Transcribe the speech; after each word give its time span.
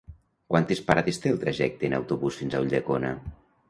Quantes 0.53 0.81
parades 0.87 1.21
té 1.25 1.35
el 1.35 1.39
trajecte 1.45 1.91
en 1.91 1.97
autobús 2.01 2.43
fins 2.43 2.57
a 2.61 2.67
Ulldecona? 2.67 3.19